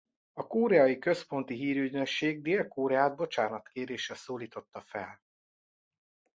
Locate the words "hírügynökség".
1.55-2.41